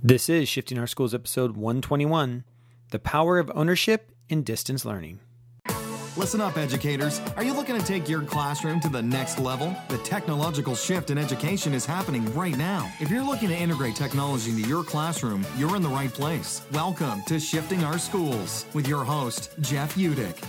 [0.00, 2.44] This is Shifting Our Schools episode 121
[2.92, 5.18] The Power of Ownership in Distance Learning.
[6.16, 7.20] Listen up, educators.
[7.36, 9.74] Are you looking to take your classroom to the next level?
[9.88, 12.88] The technological shift in education is happening right now.
[13.00, 16.62] If you're looking to integrate technology into your classroom, you're in the right place.
[16.72, 20.44] Welcome to Shifting Our Schools with your host, Jeff Utecht.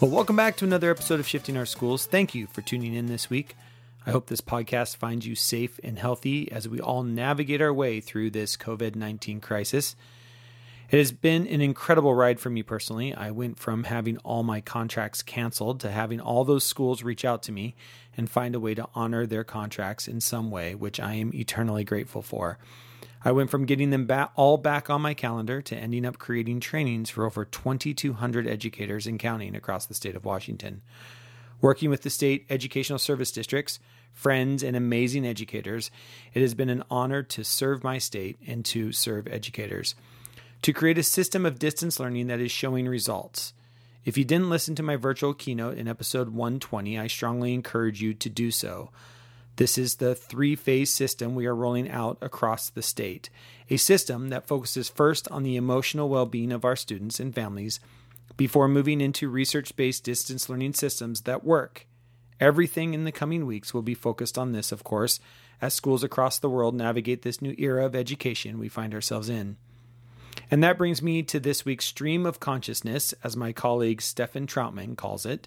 [0.00, 2.06] Well, welcome back to another episode of Shifting Our Schools.
[2.06, 3.56] Thank you for tuning in this week.
[4.06, 8.00] I hope this podcast finds you safe and healthy as we all navigate our way
[8.00, 9.94] through this COVID 19 crisis.
[10.90, 13.14] It has been an incredible ride for me personally.
[13.14, 17.42] I went from having all my contracts canceled to having all those schools reach out
[17.44, 17.76] to me
[18.16, 21.84] and find a way to honor their contracts in some way, which I am eternally
[21.84, 22.58] grateful for.
[23.22, 26.60] I went from getting them back, all back on my calendar to ending up creating
[26.60, 30.80] trainings for over 2,200 educators and counting across the state of Washington.
[31.60, 33.78] Working with the state educational service districts,
[34.12, 35.90] friends, and amazing educators,
[36.34, 39.94] it has been an honor to serve my state and to serve educators.
[40.62, 43.54] To create a system of distance learning that is showing results.
[44.04, 48.14] If you didn't listen to my virtual keynote in episode 120, I strongly encourage you
[48.14, 48.90] to do so.
[49.56, 53.28] This is the three phase system we are rolling out across the state.
[53.68, 57.78] A system that focuses first on the emotional well being of our students and families
[58.38, 61.86] before moving into research based distance learning systems that work.
[62.40, 65.20] Everything in the coming weeks will be focused on this, of course,
[65.60, 69.56] as schools across the world navigate this new era of education we find ourselves in.
[70.50, 74.96] And that brings me to this week's stream of consciousness, as my colleague Stefan Troutman
[74.96, 75.46] calls it.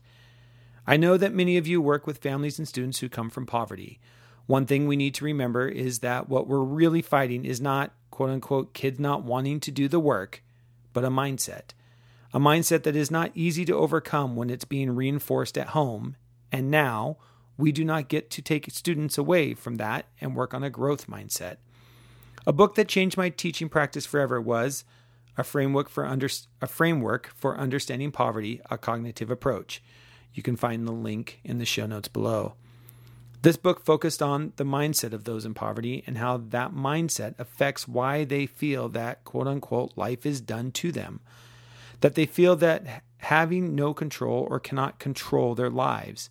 [0.85, 3.99] I know that many of you work with families and students who come from poverty.
[4.45, 8.29] One thing we need to remember is that what we're really fighting is not, quote
[8.29, 10.43] unquote, kids not wanting to do the work,
[10.93, 11.71] but a mindset
[12.33, 16.15] a mindset that is not easy to overcome when it's being reinforced at home.
[16.53, 17.17] And now
[17.57, 21.07] we do not get to take students away from that and work on a growth
[21.07, 21.57] mindset.
[22.45, 24.85] A book that changed my teaching practice forever was
[25.35, 26.29] a framework for under,
[26.61, 29.81] a framework for understanding poverty, a cognitive approach.
[30.33, 32.53] You can find the link in the show notes below.
[33.41, 37.87] This book focused on the mindset of those in poverty and how that mindset affects
[37.87, 41.19] why they feel that quote unquote life is done to them
[42.03, 46.29] that they feel that having no control or cannot control their lives.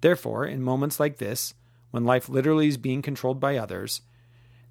[0.00, 1.54] Therefore, in moments like this,
[1.90, 4.02] when life literally is being controlled by others,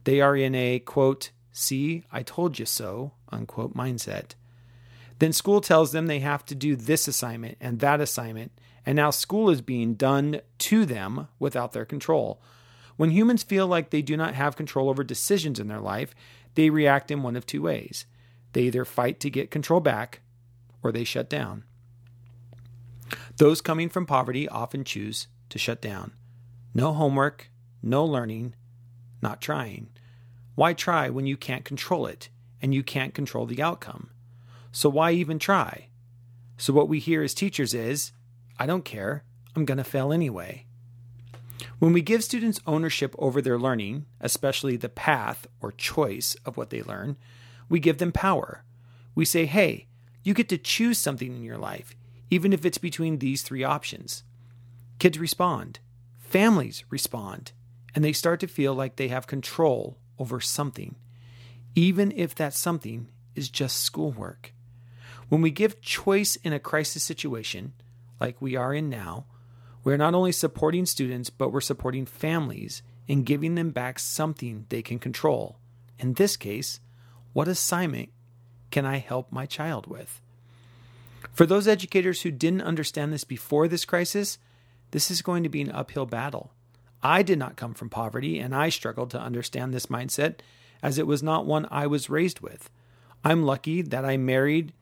[0.03, 4.35] they are in a quote, see, I told you so, unquote mindset.
[5.19, 8.51] Then school tells them they have to do this assignment and that assignment,
[8.85, 12.41] and now school is being done to them without their control.
[12.97, 16.13] When humans feel like they do not have control over decisions in their life,
[16.55, 18.05] they react in one of two ways.
[18.53, 20.21] They either fight to get control back,
[20.83, 21.63] or they shut down.
[23.37, 26.13] Those coming from poverty often choose to shut down.
[26.73, 27.49] No homework,
[27.81, 28.55] no learning,
[29.21, 29.89] not trying.
[30.55, 32.29] Why try when you can't control it
[32.61, 34.09] and you can't control the outcome?
[34.71, 35.89] So why even try?
[36.57, 38.11] So what we hear as teachers is,
[38.57, 39.23] I don't care,
[39.55, 40.65] I'm going to fail anyway.
[41.79, 46.69] When we give students ownership over their learning, especially the path or choice of what
[46.69, 47.17] they learn,
[47.69, 48.63] we give them power.
[49.13, 49.87] We say, hey,
[50.23, 51.95] you get to choose something in your life,
[52.29, 54.23] even if it's between these three options.
[54.99, 55.79] Kids respond,
[56.17, 57.51] families respond,
[57.93, 60.95] and they start to feel like they have control over something,
[61.75, 64.53] even if that something is just schoolwork.
[65.29, 67.73] When we give choice in a crisis situation,
[68.19, 69.25] like we are in now,
[69.83, 74.81] we're not only supporting students, but we're supporting families in giving them back something they
[74.81, 75.57] can control.
[75.99, 76.79] In this case,
[77.33, 78.09] what assignment
[78.71, 80.21] can I help my child with?
[81.33, 84.37] For those educators who didn't understand this before this crisis,
[84.91, 86.51] this is going to be an uphill battle.
[87.03, 90.35] I did not come from poverty, and I struggled to understand this mindset
[90.81, 92.69] as it was not one I was raised with.
[93.23, 94.73] I'm lucky that I married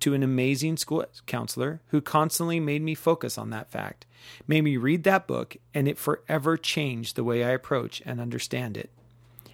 [0.00, 4.04] to an amazing school counselor who constantly made me focus on that fact,
[4.48, 8.76] made me read that book, and it forever changed the way I approach and understand
[8.76, 8.90] it.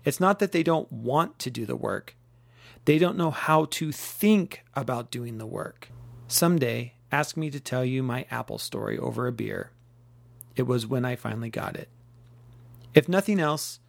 [0.05, 2.17] It's not that they don't want to do the work,
[2.87, 5.91] they don't know how to think about doing the work.
[6.31, 9.71] Someday, ask me to tell you my Apple story over a beer.
[10.57, 11.89] It was when I finally got it.
[12.93, 13.81] If nothing else,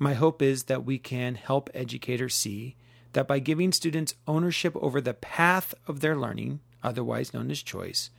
[0.00, 2.74] my hope is that we can help educators see
[3.12, 8.10] that by giving students ownership over the path of their learning, otherwise known as choice,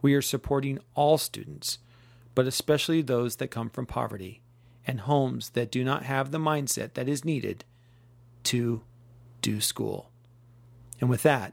[0.00, 1.78] we are supporting all students,
[2.34, 4.40] but especially those that come from poverty
[4.86, 7.64] and homes that do not have the mindset that is needed
[8.44, 8.80] to
[9.42, 10.10] do school.
[10.98, 11.52] And with that,